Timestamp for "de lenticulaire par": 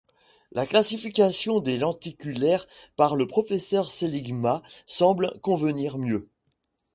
1.59-3.15